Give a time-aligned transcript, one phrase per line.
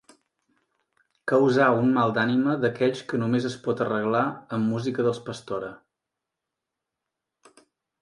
[1.31, 4.25] Causar un mal d'ànima d'aquells que només es pot arreglar
[4.59, 5.75] amb música dels Pastora.